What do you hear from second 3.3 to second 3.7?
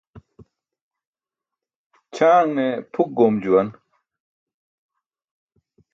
juwan.